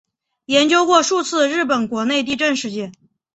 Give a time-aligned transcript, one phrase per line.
[0.45, 2.91] 研究过数次日本国内地震事件。